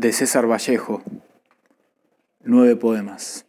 De 0.00 0.14
César 0.14 0.46
Vallejo. 0.50 1.02
Nueve 2.42 2.74
poemas. 2.74 3.44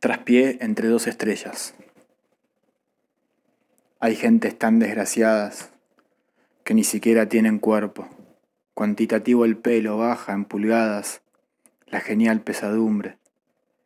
Traspié 0.00 0.58
entre 0.62 0.88
dos 0.88 1.06
estrellas. 1.06 1.76
Hay 4.00 4.16
gentes 4.16 4.58
tan 4.58 4.80
desgraciadas 4.80 5.70
que 6.64 6.74
ni 6.74 6.82
siquiera 6.82 7.28
tienen 7.28 7.60
cuerpo. 7.60 8.08
Cuantitativo 8.74 9.44
el 9.44 9.56
pelo 9.56 9.96
baja 9.96 10.32
en 10.32 10.44
pulgadas, 10.44 11.22
la 11.86 12.00
genial 12.00 12.40
pesadumbre, 12.40 13.18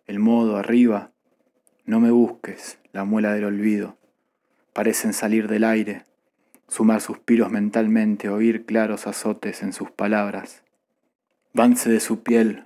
el 0.06 0.20
modo 0.20 0.56
arriba, 0.56 1.12
no 1.84 2.00
me 2.00 2.10
busques, 2.10 2.78
la 2.92 3.04
muela 3.04 3.34
del 3.34 3.44
olvido. 3.44 3.98
Parecen 4.72 5.12
salir 5.12 5.48
del 5.48 5.64
aire, 5.64 6.06
sumar 6.66 7.02
suspiros 7.02 7.50
mentalmente, 7.50 8.30
oír 8.30 8.64
claros 8.64 9.06
azotes 9.06 9.62
en 9.62 9.74
sus 9.74 9.90
palabras 9.90 10.62
Vanse 11.54 11.90
de 11.90 12.00
su 12.00 12.22
piel, 12.22 12.64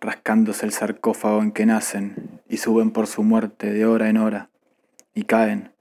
rascándose 0.00 0.66
el 0.66 0.72
sarcófago 0.72 1.42
en 1.42 1.52
que 1.52 1.66
nacen, 1.66 2.40
y 2.48 2.58
suben 2.58 2.90
por 2.90 3.06
su 3.06 3.22
muerte 3.22 3.72
de 3.72 3.86
hora 3.86 4.08
en 4.08 4.18
hora, 4.18 4.50
y 5.14 5.24
caen, 5.24 5.72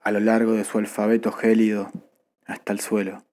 a 0.00 0.10
lo 0.10 0.20
largo 0.20 0.52
de 0.52 0.64
su 0.64 0.78
alfabeto 0.78 1.32
gélido, 1.32 1.90
hasta 2.46 2.72
el 2.72 2.80
suelo. 2.80 3.24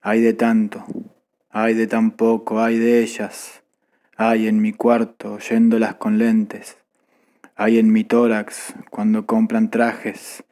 Hay 0.00 0.20
de 0.20 0.32
tanto, 0.32 0.84
hay 1.50 1.74
de 1.74 1.86
tan 1.86 2.12
poco, 2.12 2.62
hay 2.62 2.78
de 2.78 3.02
ellas, 3.02 3.62
hay 4.16 4.46
en 4.46 4.62
mi 4.62 4.72
cuarto, 4.72 5.34
oyéndolas 5.34 5.96
con 5.96 6.18
lentes, 6.18 6.78
hay 7.56 7.78
en 7.78 7.92
mi 7.92 8.04
tórax, 8.04 8.74
cuando 8.88 9.26
compran 9.26 9.70
trajes, 9.70 10.44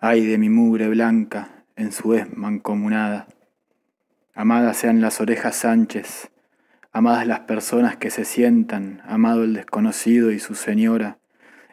hay 0.00 0.26
de 0.26 0.36
mi 0.36 0.48
mugre 0.48 0.88
blanca, 0.88 1.64
en 1.76 1.92
su 1.92 2.14
es 2.14 2.36
mancomunada. 2.36 3.28
Amadas 4.34 4.78
sean 4.78 5.00
las 5.00 5.20
orejas 5.20 5.56
Sánchez, 5.56 6.31
amadas 6.92 7.26
las 7.26 7.40
personas 7.40 7.96
que 7.96 8.10
se 8.10 8.26
sientan, 8.26 9.00
amado 9.06 9.44
el 9.44 9.54
desconocido 9.54 10.30
y 10.30 10.38
su 10.38 10.54
señora, 10.54 11.16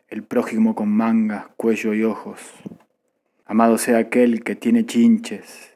el 0.07 0.23
prójimo 0.23 0.75
con 0.75 0.89
mangas, 0.89 1.45
cuello 1.57 1.93
y 1.93 2.05
ojos. 2.05 2.39
Amado 3.45 3.77
sea 3.77 3.97
aquel 3.97 4.43
que 4.43 4.55
tiene 4.55 4.85
chinches, 4.85 5.73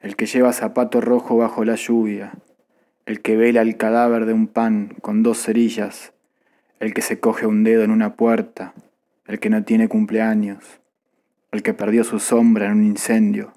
el 0.00 0.16
que 0.16 0.26
lleva 0.26 0.52
zapato 0.52 1.00
rojo 1.00 1.36
bajo 1.36 1.64
la 1.64 1.76
lluvia, 1.76 2.32
el 3.06 3.20
que 3.20 3.36
vela 3.36 3.62
el 3.62 3.76
cadáver 3.76 4.26
de 4.26 4.32
un 4.32 4.48
pan 4.48 4.96
con 5.02 5.22
dos 5.22 5.40
cerillas, 5.40 6.12
el 6.80 6.94
que 6.94 7.02
se 7.02 7.20
coge 7.20 7.46
un 7.46 7.62
dedo 7.62 7.84
en 7.84 7.92
una 7.92 8.16
puerta, 8.16 8.74
el 9.26 9.38
que 9.38 9.50
no 9.50 9.62
tiene 9.62 9.88
cumpleaños, 9.88 10.80
el 11.52 11.62
que 11.62 11.74
perdió 11.74 12.02
su 12.02 12.18
sombra 12.18 12.66
en 12.66 12.72
un 12.72 12.84
incendio, 12.84 13.52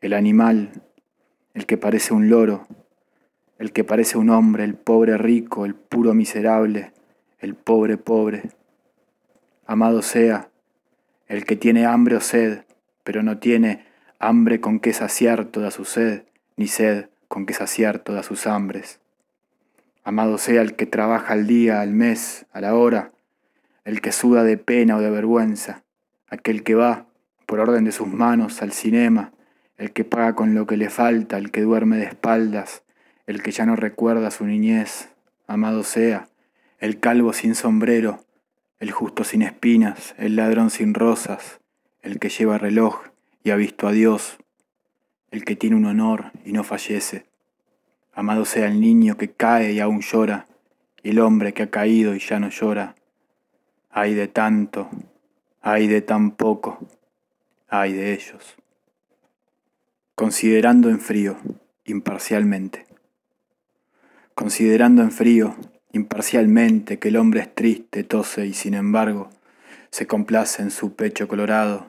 el 0.00 0.12
animal, 0.12 0.70
el 1.54 1.66
que 1.66 1.76
parece 1.76 2.14
un 2.14 2.28
loro, 2.28 2.68
el 3.58 3.72
que 3.72 3.84
parece 3.84 4.16
un 4.18 4.30
hombre, 4.30 4.64
el 4.64 4.74
pobre 4.74 5.18
rico, 5.18 5.66
el 5.66 5.74
puro 5.74 6.14
miserable, 6.14 6.92
el 7.40 7.54
pobre 7.54 7.96
pobre. 7.96 8.50
Amado 9.66 10.02
sea, 10.02 10.48
el 11.26 11.44
que 11.44 11.56
tiene 11.56 11.84
hambre 11.84 12.16
o 12.16 12.20
sed, 12.20 12.62
pero 13.04 13.22
no 13.22 13.38
tiene 13.38 13.84
hambre 14.18 14.60
con 14.60 14.80
que 14.80 14.92
saciar 14.92 15.44
toda 15.44 15.70
su 15.70 15.84
sed, 15.84 16.22
ni 16.56 16.68
sed 16.68 17.06
con 17.26 17.46
que 17.46 17.54
saciar 17.54 17.98
todas 17.98 18.26
sus 18.26 18.46
hambres. 18.46 19.00
Amado 20.04 20.38
sea 20.38 20.62
el 20.62 20.74
que 20.74 20.86
trabaja 20.86 21.34
al 21.34 21.46
día, 21.46 21.80
al 21.80 21.92
mes, 21.92 22.46
a 22.52 22.60
la 22.60 22.74
hora, 22.74 23.12
el 23.84 24.00
que 24.00 24.12
suda 24.12 24.42
de 24.42 24.56
pena 24.56 24.96
o 24.96 25.00
de 25.00 25.10
vergüenza, 25.10 25.82
aquel 26.28 26.62
que 26.62 26.74
va, 26.74 27.06
por 27.44 27.60
orden 27.60 27.84
de 27.84 27.92
sus 27.92 28.08
manos, 28.08 28.62
al 28.62 28.72
cinema, 28.72 29.32
el 29.76 29.92
que 29.92 30.04
paga 30.04 30.34
con 30.34 30.54
lo 30.54 30.66
que 30.66 30.76
le 30.76 30.90
falta, 30.90 31.38
el 31.38 31.50
que 31.50 31.62
duerme 31.62 31.98
de 31.98 32.04
espaldas, 32.04 32.82
el 33.28 33.42
que 33.42 33.50
ya 33.50 33.66
no 33.66 33.76
recuerda 33.76 34.30
su 34.30 34.46
niñez, 34.46 35.10
amado 35.46 35.84
sea, 35.84 36.30
el 36.78 36.98
calvo 36.98 37.34
sin 37.34 37.54
sombrero, 37.54 38.24
el 38.78 38.90
justo 38.90 39.22
sin 39.22 39.42
espinas, 39.42 40.14
el 40.16 40.34
ladrón 40.34 40.70
sin 40.70 40.94
rosas, 40.94 41.60
el 42.00 42.20
que 42.20 42.30
lleva 42.30 42.56
reloj 42.56 43.02
y 43.44 43.50
ha 43.50 43.56
visto 43.56 43.86
a 43.86 43.92
Dios, 43.92 44.38
el 45.30 45.44
que 45.44 45.56
tiene 45.56 45.76
un 45.76 45.84
honor 45.84 46.32
y 46.46 46.52
no 46.52 46.64
fallece. 46.64 47.26
Amado 48.14 48.46
sea 48.46 48.66
el 48.66 48.80
niño 48.80 49.18
que 49.18 49.30
cae 49.30 49.72
y 49.72 49.80
aún 49.80 50.00
llora, 50.00 50.46
y 51.02 51.10
el 51.10 51.18
hombre 51.18 51.52
que 51.52 51.64
ha 51.64 51.70
caído 51.70 52.14
y 52.14 52.20
ya 52.20 52.40
no 52.40 52.48
llora. 52.48 52.94
Ay 53.90 54.14
de 54.14 54.28
tanto, 54.28 54.88
ay 55.60 55.86
de 55.86 56.00
tan 56.00 56.30
poco, 56.30 56.78
ay 57.68 57.92
de 57.92 58.14
ellos. 58.14 58.56
Considerando 60.14 60.88
en 60.88 60.98
frío, 60.98 61.36
imparcialmente 61.84 62.87
considerando 64.38 65.02
en 65.02 65.10
frío, 65.10 65.56
imparcialmente, 65.90 67.00
que 67.00 67.08
el 67.08 67.16
hombre 67.16 67.40
es 67.40 67.52
triste, 67.52 68.04
tose 68.04 68.46
y 68.46 68.54
sin 68.54 68.74
embargo 68.74 69.30
se 69.90 70.06
complace 70.06 70.62
en 70.62 70.70
su 70.70 70.94
pecho 70.94 71.26
colorado, 71.26 71.88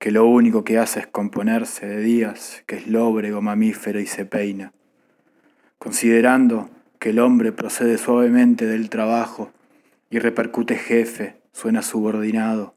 que 0.00 0.10
lo 0.10 0.26
único 0.26 0.64
que 0.64 0.78
hace 0.78 0.98
es 0.98 1.06
componerse 1.06 1.86
de 1.86 2.00
días, 2.00 2.64
que 2.66 2.74
es 2.74 2.88
lóbrego, 2.88 3.40
mamífero 3.40 4.00
y 4.00 4.06
se 4.06 4.24
peina. 4.24 4.72
Considerando 5.78 6.70
que 6.98 7.10
el 7.10 7.20
hombre 7.20 7.52
procede 7.52 7.98
suavemente 7.98 8.66
del 8.66 8.90
trabajo 8.90 9.52
y 10.10 10.18
repercute 10.18 10.74
jefe, 10.74 11.36
suena 11.52 11.82
subordinado, 11.82 12.74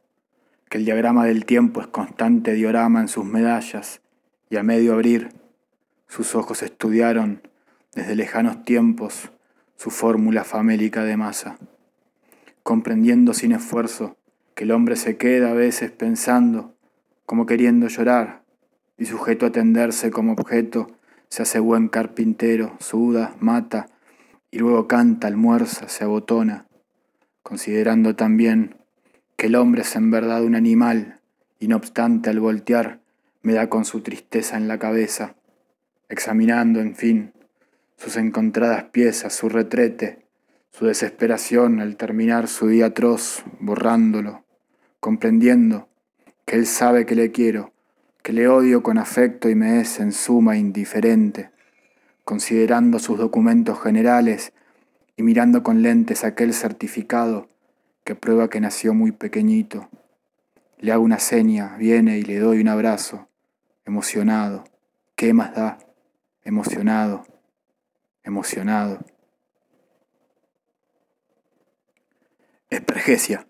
que 0.69 0.77
el 0.77 0.85
diagrama 0.85 1.25
del 1.25 1.45
tiempo 1.45 1.81
es 1.81 1.87
constante 1.87 2.53
diorama 2.53 3.01
en 3.01 3.07
sus 3.07 3.25
medallas 3.25 4.01
y 4.51 4.57
a 4.57 4.61
medio 4.61 4.93
abrir 4.93 5.29
sus 6.07 6.35
ojos 6.35 6.61
estudiaron 6.61 7.41
desde 7.95 8.15
lejanos 8.15 8.63
tiempos 8.65 9.31
su 9.77 9.91
fórmula 9.91 10.43
famélica 10.43 11.03
de 11.03 11.17
masa, 11.17 11.57
comprendiendo 12.63 13.33
sin 13.33 13.51
esfuerzo 13.51 14.17
que 14.55 14.63
el 14.63 14.71
hombre 14.71 14.95
se 14.95 15.17
queda 15.17 15.51
a 15.51 15.53
veces 15.53 15.91
pensando, 15.91 16.73
como 17.25 17.45
queriendo 17.45 17.87
llorar, 17.87 18.43
y 18.97 19.05
sujeto 19.05 19.45
a 19.45 19.51
tenderse 19.51 20.11
como 20.11 20.33
objeto, 20.33 20.87
se 21.29 21.41
hace 21.41 21.59
buen 21.59 21.87
carpintero, 21.87 22.75
suda, 22.79 23.35
mata, 23.39 23.87
y 24.51 24.59
luego 24.59 24.87
canta, 24.87 25.27
almuerza, 25.27 25.89
se 25.89 26.03
abotona, 26.03 26.67
considerando 27.41 28.15
también 28.15 28.75
que 29.35 29.47
el 29.47 29.55
hombre 29.55 29.81
es 29.81 29.95
en 29.95 30.11
verdad 30.11 30.43
un 30.43 30.55
animal, 30.55 31.19
y 31.59 31.67
no 31.67 31.75
obstante 31.75 32.29
al 32.29 32.39
voltear 32.39 32.99
me 33.41 33.53
da 33.53 33.67
con 33.67 33.83
su 33.83 34.01
tristeza 34.01 34.57
en 34.57 34.67
la 34.67 34.77
cabeza, 34.79 35.35
examinando, 36.07 36.79
en 36.79 36.95
fin, 36.95 37.33
sus 37.97 38.17
encontradas 38.17 38.85
piezas, 38.85 39.33
su 39.33 39.49
retrete, 39.49 40.23
su 40.71 40.85
desesperación 40.85 41.79
al 41.79 41.97
terminar 41.97 42.47
su 42.47 42.67
día 42.67 42.87
atroz, 42.87 43.43
borrándolo, 43.59 44.43
comprendiendo 44.99 45.87
que 46.45 46.55
él 46.55 46.65
sabe 46.65 47.05
que 47.05 47.15
le 47.15 47.31
quiero, 47.31 47.73
que 48.23 48.33
le 48.33 48.47
odio 48.47 48.83
con 48.83 48.97
afecto 48.97 49.49
y 49.49 49.55
me 49.55 49.81
es 49.81 49.99
en 49.99 50.11
suma 50.11 50.57
indiferente, 50.57 51.51
considerando 52.25 52.99
sus 52.99 53.17
documentos 53.17 53.81
generales 53.81 54.53
y 55.15 55.23
mirando 55.23 55.61
con 55.61 55.81
lentes 55.81 56.23
aquel 56.23 56.53
certificado 56.53 57.49
que 58.03 58.15
prueba 58.15 58.49
que 58.49 58.59
nació 58.59 58.93
muy 58.93 59.11
pequeñito. 59.11 59.89
Le 60.79 60.91
hago 60.91 61.03
una 61.03 61.19
seña, 61.19 61.77
viene 61.77 62.17
y 62.17 62.23
le 62.23 62.39
doy 62.39 62.59
un 62.59 62.67
abrazo, 62.67 63.29
emocionado. 63.85 64.63
¿Qué 65.15 65.33
más 65.33 65.53
da? 65.53 65.77
Emocionado 66.43 67.25
emocionado. 68.23 68.99
Espergesia. 72.69 73.45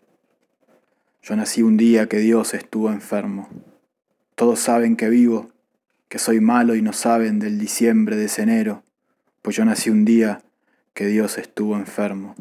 Yo 1.21 1.35
nací 1.35 1.61
un 1.61 1.77
día 1.77 2.09
que 2.09 2.17
Dios 2.17 2.53
estuvo 2.53 2.91
enfermo. 2.91 3.47
Todos 4.35 4.59
saben 4.59 4.97
que 4.97 5.09
vivo, 5.09 5.51
que 6.09 6.19
soy 6.19 6.41
malo 6.41 6.75
y 6.75 6.81
no 6.81 6.91
saben 6.91 7.39
del 7.39 7.57
diciembre 7.57 8.17
de 8.17 8.29
enero, 8.37 8.83
pues 9.41 9.55
yo 9.55 9.63
nací 9.63 9.89
un 9.89 10.05
día 10.05 10.41
que 10.93 11.05
Dios 11.07 11.37
estuvo 11.37 11.75
enfermo. 11.77 12.35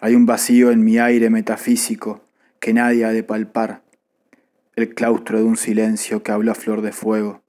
Hay 0.00 0.14
un 0.14 0.26
vacío 0.26 0.70
en 0.70 0.84
mi 0.84 0.98
aire 0.98 1.30
metafísico 1.30 2.24
que 2.60 2.72
nadie 2.72 3.04
ha 3.04 3.12
de 3.12 3.22
palpar, 3.22 3.82
el 4.76 4.94
claustro 4.94 5.38
de 5.38 5.44
un 5.44 5.56
silencio 5.56 6.22
que 6.22 6.32
habla 6.32 6.54
flor 6.54 6.82
de 6.82 6.92
fuego. 6.92 7.42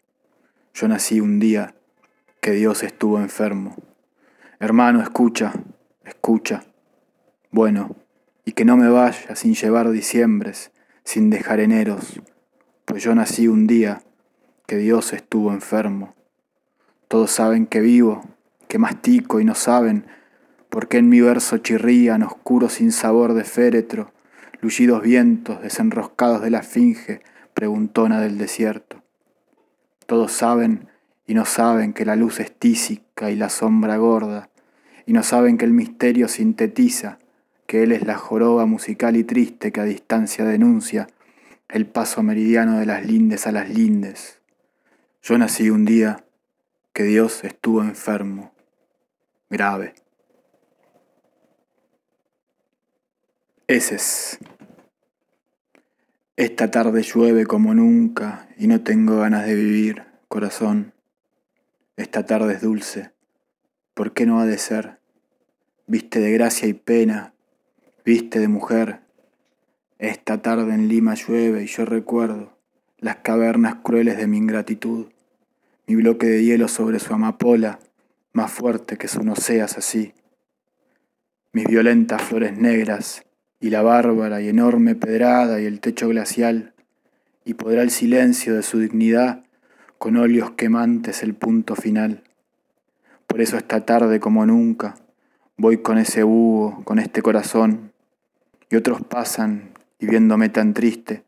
Yo 0.73 0.87
nací 0.87 1.19
un 1.19 1.39
día 1.39 1.75
que 2.41 2.51
Dios 2.51 2.83
estuvo 2.83 3.19
enfermo. 3.19 3.75
Hermano, 4.59 5.01
escucha, 5.01 5.53
escucha. 6.05 6.63
Bueno, 7.51 7.95
y 8.45 8.53
que 8.53 8.65
no 8.65 8.77
me 8.77 8.89
vaya 8.89 9.35
sin 9.35 9.55
llevar 9.55 9.89
diciembres, 9.89 10.71
sin 11.03 11.29
dejar 11.29 11.59
eneros, 11.59 12.21
pues 12.85 13.03
yo 13.03 13.13
nací 13.15 13.47
un 13.47 13.67
día 13.67 14.01
que 14.67 14.77
Dios 14.77 15.13
estuvo 15.13 15.51
enfermo. 15.51 16.15
Todos 17.07 17.31
saben 17.31 17.65
que 17.65 17.81
vivo, 17.81 18.23
que 18.67 18.77
mastico 18.77 19.39
y 19.39 19.45
no 19.45 19.55
saben 19.55 20.05
por 20.69 20.87
qué 20.87 20.97
en 20.97 21.09
mi 21.09 21.21
verso 21.21 21.57
chirrían 21.57 22.23
oscuros 22.23 22.73
sin 22.73 22.91
sabor 22.91 23.33
de 23.33 23.43
féretro, 23.43 24.11
luyidos 24.61 25.01
vientos 25.01 25.61
desenroscados 25.61 26.41
de 26.41 26.51
la 26.51 26.61
finge 26.61 27.21
preguntona 27.53 28.21
del 28.21 28.37
desierto. 28.37 29.01
Todos 30.05 30.31
saben 30.31 30.89
y 31.29 31.35
no 31.35 31.45
saben 31.45 31.93
que 31.93 32.05
la 32.05 32.15
luz 32.15 32.39
es 32.39 32.51
tísica 32.51 33.29
y 33.29 33.35
la 33.35 33.49
sombra 33.49 33.97
gorda, 33.97 34.49
y 35.05 35.13
no 35.13 35.21
saben 35.21 35.59
que 35.59 35.65
el 35.65 35.73
misterio 35.73 36.27
sintetiza, 36.27 37.19
que 37.67 37.83
él 37.83 37.91
es 37.91 38.03
la 38.03 38.17
joroba 38.17 38.65
musical 38.65 39.15
y 39.15 39.23
triste 39.23 39.71
que 39.71 39.79
a 39.79 39.83
distancia 39.83 40.43
denuncia 40.43 41.05
el 41.67 41.85
paso 41.85 42.23
meridiano 42.23 42.79
de 42.79 42.87
las 42.87 43.05
lindes 43.05 43.45
a 43.45 43.51
las 43.51 43.69
lindes. 43.69 44.41
Yo 45.21 45.37
nací 45.37 45.69
un 45.69 45.85
día 45.85 46.25
que 46.93 47.03
Dios 47.03 47.43
estuvo 47.43 47.83
enfermo, 47.83 48.51
grave. 49.51 49.93
Eses. 53.67 54.39
Esta 56.37 56.71
tarde 56.71 57.03
llueve 57.03 57.45
como 57.45 57.75
nunca 57.75 58.49
y 58.57 58.65
no 58.65 58.81
tengo 58.81 59.19
ganas 59.19 59.45
de 59.45 59.53
vivir, 59.53 60.05
corazón. 60.27 60.93
Esta 61.99 62.25
tarde 62.25 62.53
es 62.53 62.61
dulce, 62.61 63.11
¿por 63.93 64.13
qué 64.13 64.25
no 64.25 64.39
ha 64.39 64.45
de 64.45 64.57
ser? 64.57 64.99
Viste 65.85 66.21
de 66.21 66.31
gracia 66.31 66.65
y 66.65 66.71
pena, 66.71 67.33
viste 68.05 68.39
de 68.39 68.47
mujer. 68.47 69.01
Esta 69.97 70.41
tarde 70.41 70.73
en 70.73 70.87
Lima 70.87 71.15
llueve 71.15 71.61
y 71.61 71.67
yo 71.67 71.83
recuerdo 71.83 72.57
las 72.99 73.17
cavernas 73.17 73.79
crueles 73.83 74.15
de 74.15 74.27
mi 74.27 74.37
ingratitud, 74.37 75.07
mi 75.87 75.95
bloque 75.97 76.27
de 76.27 76.41
hielo 76.45 76.69
sobre 76.69 76.99
su 76.99 77.13
amapola, 77.13 77.79
más 78.31 78.49
fuerte 78.49 78.95
que 78.95 79.09
su 79.09 79.21
no 79.21 79.35
seas 79.35 79.77
así. 79.77 80.13
Mis 81.51 81.65
violentas 81.65 82.21
flores 82.21 82.57
negras 82.57 83.25
y 83.59 83.71
la 83.71 83.81
bárbara 83.81 84.39
y 84.39 84.47
enorme 84.47 84.95
pedrada 84.95 85.59
y 85.59 85.65
el 85.65 85.81
techo 85.81 86.07
glacial, 86.07 86.73
y 87.43 87.55
podrá 87.55 87.81
el 87.81 87.91
silencio 87.91 88.55
de 88.55 88.63
su 88.63 88.79
dignidad 88.79 89.43
con 89.99 90.15
óleos 90.15 90.51
quemantes 90.51 91.23
el 91.23 91.35
punto 91.35 91.75
final. 91.75 92.23
Por 93.27 93.41
eso 93.41 93.57
esta 93.57 93.85
tarde 93.85 94.19
como 94.19 94.45
nunca 94.45 94.95
voy 95.57 95.79
con 95.79 95.97
ese 95.97 96.23
búho, 96.23 96.83
con 96.85 96.99
este 96.99 97.21
corazón, 97.21 97.91
y 98.69 98.77
otros 98.77 99.01
pasan 99.03 99.71
y 99.99 100.07
viéndome 100.07 100.47
tan 100.47 100.73
triste, 100.73 101.23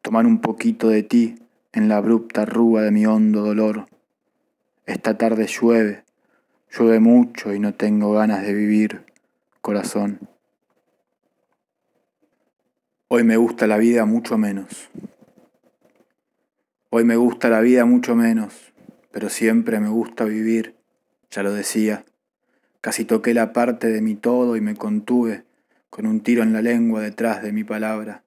toman 0.00 0.24
un 0.24 0.40
poquito 0.40 0.88
de 0.88 1.02
ti 1.02 1.34
en 1.72 1.88
la 1.88 1.98
abrupta 1.98 2.46
rúa 2.46 2.80
de 2.80 2.90
mi 2.90 3.04
hondo 3.04 3.42
dolor. 3.42 3.86
Esta 4.86 5.18
tarde 5.18 5.46
llueve, 5.46 6.04
llueve 6.76 7.00
mucho 7.00 7.52
y 7.52 7.60
no 7.60 7.74
tengo 7.74 8.14
ganas 8.14 8.42
de 8.42 8.54
vivir, 8.54 9.04
corazón. 9.60 10.18
Hoy 13.08 13.22
me 13.22 13.36
gusta 13.36 13.66
la 13.66 13.76
vida 13.76 14.06
mucho 14.06 14.38
menos. 14.38 14.88
Hoy 16.96 17.02
me 17.02 17.16
gusta 17.16 17.50
la 17.50 17.60
vida 17.60 17.84
mucho 17.84 18.14
menos, 18.14 18.72
pero 19.10 19.28
siempre 19.28 19.80
me 19.80 19.88
gusta 19.88 20.24
vivir, 20.26 20.76
ya 21.28 21.42
lo 21.42 21.52
decía. 21.52 22.04
Casi 22.80 23.04
toqué 23.04 23.34
la 23.34 23.52
parte 23.52 23.88
de 23.88 24.00
mi 24.00 24.14
todo 24.14 24.56
y 24.56 24.60
me 24.60 24.76
contuve 24.76 25.42
con 25.90 26.06
un 26.06 26.20
tiro 26.20 26.44
en 26.44 26.52
la 26.52 26.62
lengua 26.62 27.00
detrás 27.00 27.42
de 27.42 27.50
mi 27.50 27.64
palabra. 27.64 28.22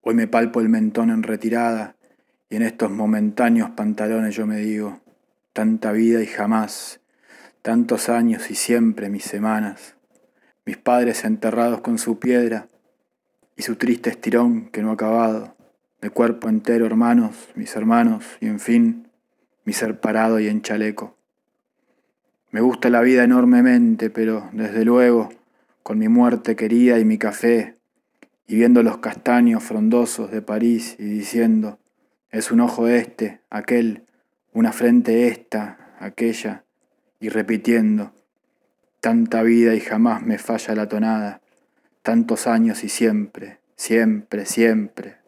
Hoy 0.00 0.14
me 0.14 0.28
palpo 0.28 0.60
el 0.60 0.68
mentón 0.68 1.10
en 1.10 1.24
retirada 1.24 1.96
y 2.48 2.54
en 2.54 2.62
estos 2.62 2.88
momentáneos 2.88 3.70
pantalones 3.70 4.36
yo 4.36 4.46
me 4.46 4.58
digo, 4.58 5.00
tanta 5.52 5.90
vida 5.90 6.22
y 6.22 6.26
jamás, 6.26 7.00
tantos 7.62 8.08
años 8.08 8.48
y 8.52 8.54
siempre 8.54 9.08
mis 9.08 9.24
semanas, 9.24 9.96
mis 10.64 10.76
padres 10.76 11.24
enterrados 11.24 11.80
con 11.80 11.98
su 11.98 12.20
piedra 12.20 12.68
y 13.56 13.62
su 13.62 13.74
triste 13.74 14.08
estirón 14.08 14.70
que 14.70 14.82
no 14.82 14.90
ha 14.90 14.94
acabado 14.94 15.56
de 16.00 16.10
cuerpo 16.10 16.48
entero, 16.48 16.86
hermanos, 16.86 17.48
mis 17.54 17.74
hermanos, 17.76 18.24
y 18.40 18.46
en 18.46 18.60
fin, 18.60 19.08
mi 19.64 19.72
ser 19.72 20.00
parado 20.00 20.40
y 20.40 20.48
en 20.48 20.62
chaleco. 20.62 21.16
Me 22.50 22.60
gusta 22.60 22.90
la 22.90 23.00
vida 23.02 23.22
enormemente, 23.22 24.10
pero 24.10 24.48
desde 24.52 24.84
luego, 24.84 25.28
con 25.82 25.98
mi 25.98 26.08
muerte 26.08 26.56
querida 26.56 26.98
y 26.98 27.04
mi 27.04 27.18
café, 27.18 27.76
y 28.46 28.56
viendo 28.56 28.82
los 28.82 28.98
castaños 28.98 29.62
frondosos 29.62 30.30
de 30.30 30.42
París 30.42 30.96
y 30.98 31.04
diciendo, 31.04 31.78
es 32.30 32.50
un 32.50 32.60
ojo 32.60 32.88
este, 32.88 33.40
aquel, 33.50 34.04
una 34.52 34.72
frente 34.72 35.28
esta, 35.28 35.94
aquella, 36.00 36.64
y 37.20 37.28
repitiendo, 37.28 38.12
tanta 39.00 39.42
vida 39.42 39.74
y 39.74 39.80
jamás 39.80 40.22
me 40.22 40.38
falla 40.38 40.74
la 40.74 40.88
tonada, 40.88 41.40
tantos 42.02 42.46
años 42.46 42.82
y 42.82 42.88
siempre, 42.88 43.58
siempre, 43.76 44.46
siempre, 44.46 45.19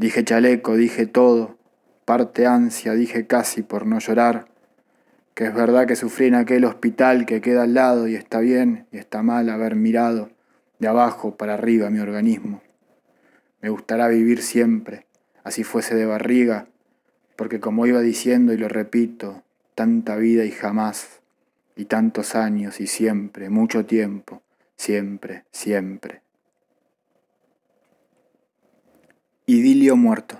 Dije 0.00 0.24
chaleco, 0.24 0.78
dije 0.78 1.04
todo, 1.04 1.58
parte 2.06 2.46
ansia, 2.46 2.94
dije 2.94 3.26
casi 3.26 3.60
por 3.60 3.84
no 3.84 3.98
llorar, 3.98 4.46
que 5.34 5.44
es 5.44 5.52
verdad 5.52 5.86
que 5.86 5.94
sufrí 5.94 6.28
en 6.28 6.36
aquel 6.36 6.64
hospital 6.64 7.26
que 7.26 7.42
queda 7.42 7.64
al 7.64 7.74
lado 7.74 8.08
y 8.08 8.14
está 8.14 8.40
bien 8.40 8.86
y 8.92 8.96
está 8.96 9.22
mal 9.22 9.50
haber 9.50 9.76
mirado 9.76 10.30
de 10.78 10.88
abajo 10.88 11.36
para 11.36 11.52
arriba 11.52 11.90
mi 11.90 11.98
organismo. 11.98 12.62
Me 13.60 13.68
gustará 13.68 14.08
vivir 14.08 14.40
siempre, 14.40 15.04
así 15.44 15.64
fuese 15.64 15.94
de 15.94 16.06
barriga, 16.06 16.66
porque 17.36 17.60
como 17.60 17.86
iba 17.86 18.00
diciendo 18.00 18.54
y 18.54 18.56
lo 18.56 18.70
repito, 18.70 19.42
tanta 19.74 20.16
vida 20.16 20.46
y 20.46 20.50
jamás, 20.50 21.20
y 21.76 21.84
tantos 21.84 22.34
años 22.34 22.80
y 22.80 22.86
siempre, 22.86 23.50
mucho 23.50 23.84
tiempo, 23.84 24.40
siempre, 24.76 25.44
siempre. 25.50 26.22
Idilio 29.52 29.96
muerto. 29.96 30.38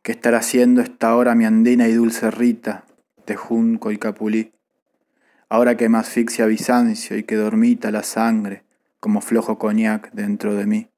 ¿Qué 0.00 0.12
estará 0.12 0.38
haciendo 0.38 0.80
esta 0.80 1.14
hora 1.14 1.34
mi 1.34 1.44
andina 1.44 1.86
y 1.86 1.92
dulce 1.92 2.30
Rita 2.30 2.86
de 3.26 3.36
junco 3.36 3.92
y 3.92 3.98
capulí? 3.98 4.54
Ahora 5.50 5.76
que 5.76 5.90
me 5.90 5.98
asfixia 5.98 6.46
Bizancio 6.46 7.18
y 7.18 7.24
que 7.24 7.36
dormita 7.36 7.90
la 7.90 8.02
sangre 8.02 8.62
como 8.98 9.20
flojo 9.20 9.58
coñac 9.58 10.10
dentro 10.12 10.54
de 10.54 10.64
mí. 10.64 10.88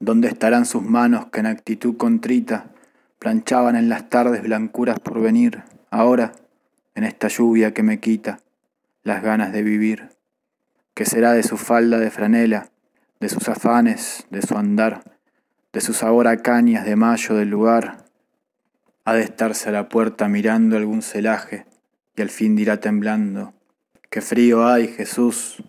¿Dónde 0.00 0.28
estarán 0.28 0.64
sus 0.64 0.82
manos 0.82 1.26
que 1.26 1.40
en 1.40 1.46
actitud 1.48 1.98
contrita 1.98 2.70
planchaban 3.18 3.76
en 3.76 3.90
las 3.90 4.08
tardes 4.08 4.42
blancuras 4.42 4.98
por 5.00 5.20
venir? 5.20 5.64
Ahora, 5.90 6.32
en 6.94 7.04
esta 7.04 7.28
lluvia 7.28 7.74
que 7.74 7.82
me 7.82 8.00
quita 8.00 8.38
las 9.02 9.22
ganas 9.22 9.52
de 9.52 9.62
vivir. 9.62 10.08
¿Qué 10.94 11.04
será 11.04 11.34
de 11.34 11.42
su 11.42 11.58
falda 11.58 11.98
de 11.98 12.10
franela, 12.10 12.70
de 13.20 13.28
sus 13.28 13.50
afanes, 13.50 14.26
de 14.30 14.40
su 14.40 14.56
andar? 14.56 15.15
De 15.76 15.82
su 15.82 15.92
sabor 15.92 16.26
a 16.26 16.38
cañas 16.38 16.86
de 16.86 16.96
mayo 16.96 17.34
del 17.34 17.50
lugar, 17.50 18.06
ha 19.04 19.12
de 19.12 19.20
estarse 19.20 19.68
a 19.68 19.72
la 19.72 19.90
puerta 19.90 20.26
mirando 20.26 20.78
algún 20.78 21.02
celaje 21.02 21.66
y 22.16 22.22
al 22.22 22.30
fin 22.30 22.56
dirá 22.56 22.80
temblando, 22.80 23.52
qué 24.08 24.22
frío 24.22 24.66
hay 24.66 24.88
Jesús, 24.88 25.62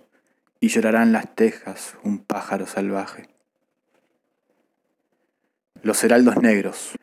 y 0.62 0.70
llorarán 0.70 1.12
las 1.12 1.36
tejas 1.36 1.98
un 2.04 2.20
pájaro 2.20 2.68
salvaje. 2.68 3.28
Los 5.84 6.02
heraldos 6.06 6.38
negros. 6.38 6.98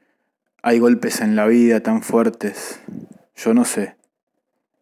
Hay 0.63 0.79
golpes 0.79 1.21
en 1.21 1.37
la 1.37 1.47
vida 1.47 1.81
tan 1.81 2.03
fuertes, 2.03 2.81
yo 3.37 3.53
no 3.53 3.67
sé, 3.67 3.97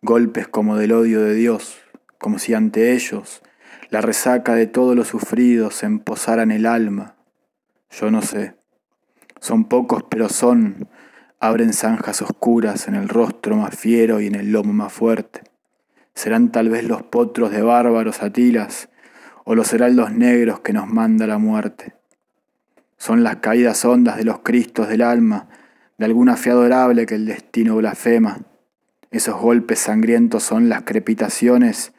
golpes 0.01 0.47
como 0.47 0.77
del 0.77 0.93
odio 0.93 1.23
de 1.23 1.35
Dios, 1.35 1.77
como 2.19 2.39
si 2.39 2.55
ante 2.55 2.93
ellos 2.93 3.43
la 3.91 4.01
resaca 4.01 4.55
de 4.55 4.69
todo 4.69 4.95
lo 4.95 5.05
sufrido 5.05 5.73
se 5.73 5.87
emposara 5.87 6.45
en 6.45 6.53
el 6.53 6.67
alma 6.67 7.17
yo 7.93 8.11
no 8.11 8.23
sé. 8.23 8.55
Son 9.41 9.65
pocos, 9.65 10.05
pero 10.09 10.29
son. 10.29 10.89
Abren 11.39 11.73
zanjas 11.73 12.23
oscuras 12.23 12.87
en 12.87 12.95
el 12.95 13.09
rostro 13.09 13.57
más 13.57 13.77
fiero 13.77 14.21
y 14.21 14.29
en 14.29 14.37
el 14.37 14.53
lomo 14.53 14.73
más 14.73 14.93
fuerte. 14.93 15.43
Serán 16.15 16.53
tal 16.53 16.69
vez 16.69 16.85
los 16.85 17.03
potros 17.03 17.51
de 17.51 17.63
bárbaros 17.63 18.23
atilas 18.23 18.89
o 19.45 19.55
los 19.55 19.73
heraldos 19.73 20.13
negros 20.13 20.61
que 20.61 20.73
nos 20.73 20.87
manda 20.87 21.27
la 21.27 21.39
muerte. 21.39 21.95
Son 22.97 23.25
las 23.25 23.37
caídas 23.37 23.85
hondas 23.85 24.17
de 24.17 24.25
los 24.25 24.41
cristos 24.41 24.89
del 24.89 25.03
alma, 25.03 25.49
de 25.99 26.05
alguna 26.05 26.37
fe 26.37 26.51
adorable 26.51 27.07
que 27.07 27.17
el 27.17 27.27
destino 27.27 27.77
blasfema. 27.77 28.39
Esos 29.11 29.41
golpes 29.41 29.81
sangrientos 29.81 30.45
son 30.45 30.69
las 30.69 30.83
crepitaciones 30.83 31.93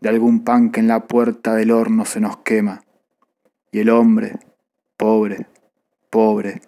de 0.00 0.08
algún 0.08 0.42
pan 0.42 0.70
que 0.70 0.80
en 0.80 0.88
la 0.88 1.06
puerta 1.06 1.54
del 1.54 1.70
horno 1.70 2.04
se 2.04 2.20
nos 2.20 2.38
quema. 2.38 2.82
Y 3.70 3.78
el 3.78 3.90
hombre, 3.90 4.40
Pobre, 4.98 5.46
pobre, 6.10 6.60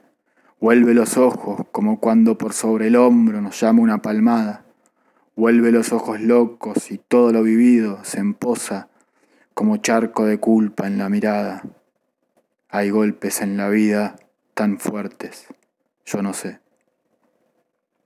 vuelve 0.60 0.94
los 0.94 1.16
ojos 1.16 1.62
como 1.72 1.98
cuando 1.98 2.38
por 2.38 2.52
sobre 2.52 2.86
el 2.86 2.94
hombro 2.94 3.40
nos 3.40 3.60
llama 3.60 3.82
una 3.82 4.02
palmada. 4.02 4.64
Vuelve 5.34 5.72
los 5.72 5.92
ojos 5.92 6.20
locos 6.20 6.92
y 6.92 6.98
todo 6.98 7.32
lo 7.32 7.42
vivido 7.42 8.04
se 8.04 8.20
emposa 8.20 8.88
como 9.52 9.78
charco 9.78 10.26
de 10.26 10.38
culpa 10.38 10.86
en 10.86 10.96
la 10.96 11.08
mirada. 11.08 11.64
Hay 12.68 12.90
golpes 12.90 13.40
en 13.40 13.56
la 13.56 13.68
vida 13.68 14.14
tan 14.54 14.78
fuertes, 14.78 15.48
yo 16.04 16.22
no 16.22 16.32
sé. 16.32 16.60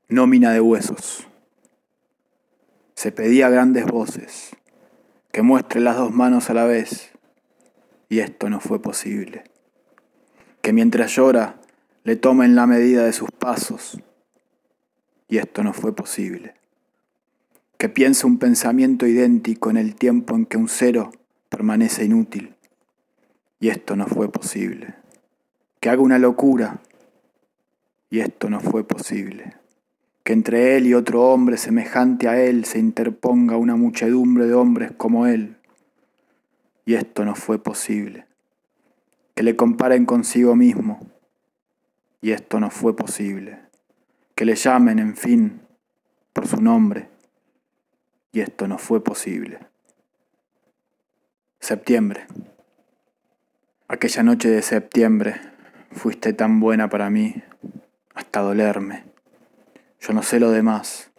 Nómina 0.08 0.52
de 0.52 0.62
huesos. 0.62 1.28
Se 2.94 3.12
pedía 3.12 3.50
grandes 3.50 3.84
voces, 3.84 4.56
que 5.32 5.42
muestre 5.42 5.82
las 5.82 5.98
dos 5.98 6.12
manos 6.12 6.48
a 6.48 6.54
la 6.54 6.64
vez, 6.64 7.12
y 8.08 8.20
esto 8.20 8.48
no 8.48 8.60
fue 8.60 8.80
posible 8.80 9.52
que 10.64 10.72
mientras 10.72 11.14
llora 11.14 11.60
le 12.04 12.16
tomen 12.16 12.54
la 12.54 12.66
medida 12.66 13.04
de 13.04 13.12
sus 13.12 13.30
pasos. 13.30 14.00
y 15.28 15.36
esto 15.36 15.62
no 15.62 15.74
fue 15.74 15.94
posible. 15.94 16.54
Que 17.76 17.90
piense 17.90 18.26
un 18.26 18.38
pensamiento 18.38 19.06
idéntico 19.06 19.68
en 19.68 19.76
el 19.76 19.94
tiempo 19.94 20.34
en 20.34 20.46
que 20.46 20.56
un 20.56 20.68
cero 20.68 21.10
permanece 21.50 22.04
inútil, 22.04 22.54
y 23.60 23.68
esto 23.68 23.94
no 23.94 24.06
fue 24.06 24.30
posible. 24.32 24.94
Que 25.80 25.90
haga 25.90 26.00
una 26.00 26.18
locura, 26.18 26.80
y 28.08 28.20
esto 28.20 28.48
no 28.48 28.60
fue 28.60 28.84
posible. 28.84 29.56
Que 30.22 30.32
entre 30.32 30.78
él 30.78 30.86
y 30.86 30.94
otro 30.94 31.24
hombre 31.24 31.58
semejante 31.58 32.26
a 32.28 32.40
él 32.40 32.64
se 32.64 32.78
interponga 32.78 33.58
una 33.58 33.76
muchedumbre 33.76 34.46
de 34.46 34.54
hombres 34.54 34.92
como 34.96 35.26
él, 35.26 35.58
y 36.86 36.94
esto 36.94 37.26
no 37.26 37.34
fue 37.34 37.62
posible. 37.62 38.26
Que 39.34 39.42
le 39.42 39.56
comparen 39.56 40.06
consigo 40.06 40.54
mismo, 40.56 41.00
y 42.20 42.32
esto 42.32 42.60
no 42.60 42.70
fue 42.70 42.96
posible. 42.96 43.58
Que 44.34 44.44
le 44.44 44.54
llamen, 44.54 44.98
en 44.98 45.16
fin, 45.16 45.60
por 46.32 46.46
su 46.46 46.60
nombre, 46.60 47.08
y 48.32 48.40
esto 48.40 48.66
no 48.66 48.78
fue 48.78 49.02
posible. 49.02 49.58
Septiembre. 51.60 52.26
Aquella 53.88 54.22
noche 54.22 54.48
de 54.48 54.62
septiembre 54.62 55.40
fuiste 55.92 56.32
tan 56.32 56.60
buena 56.60 56.88
para 56.88 57.10
mí, 57.10 57.42
hasta 58.14 58.40
dolerme. 58.40 59.04
Yo 60.00 60.12
no 60.12 60.22
sé 60.22 60.40
lo 60.40 60.50
demás, 60.50 61.10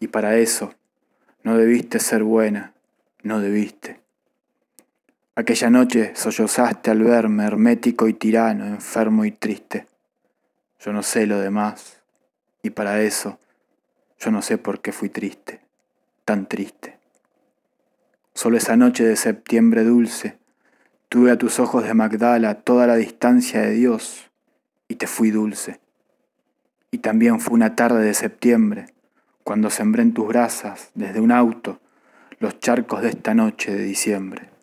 y 0.00 0.08
para 0.08 0.36
eso 0.36 0.74
no 1.42 1.56
debiste 1.56 1.98
ser 1.98 2.22
buena, 2.22 2.74
no 3.22 3.40
debiste. 3.40 4.03
Aquella 5.36 5.68
noche 5.68 6.12
sollozaste 6.14 6.92
al 6.92 7.02
verme 7.02 7.44
hermético 7.44 8.06
y 8.06 8.14
tirano, 8.14 8.66
enfermo 8.66 9.24
y 9.24 9.32
triste. 9.32 9.88
Yo 10.78 10.92
no 10.92 11.02
sé 11.02 11.26
lo 11.26 11.40
demás, 11.40 12.00
y 12.62 12.70
para 12.70 13.02
eso 13.02 13.40
yo 14.16 14.30
no 14.30 14.42
sé 14.42 14.58
por 14.58 14.80
qué 14.80 14.92
fui 14.92 15.08
triste, 15.08 15.60
tan 16.24 16.46
triste. 16.48 16.98
Solo 18.32 18.58
esa 18.58 18.76
noche 18.76 19.04
de 19.04 19.16
septiembre 19.16 19.82
dulce, 19.82 20.38
tuve 21.08 21.32
a 21.32 21.36
tus 21.36 21.58
ojos 21.58 21.82
de 21.82 21.94
Magdala 21.94 22.54
toda 22.54 22.86
la 22.86 22.94
distancia 22.94 23.60
de 23.60 23.72
Dios 23.72 24.30
y 24.86 24.94
te 24.94 25.08
fui 25.08 25.32
dulce. 25.32 25.80
Y 26.92 26.98
también 26.98 27.40
fue 27.40 27.54
una 27.54 27.74
tarde 27.74 28.04
de 28.04 28.14
septiembre, 28.14 28.86
cuando 29.42 29.68
sembré 29.68 30.02
en 30.02 30.14
tus 30.14 30.28
brasas, 30.28 30.92
desde 30.94 31.18
un 31.18 31.32
auto, 31.32 31.80
los 32.38 32.60
charcos 32.60 33.02
de 33.02 33.08
esta 33.08 33.34
noche 33.34 33.74
de 33.74 33.82
diciembre. 33.82 34.53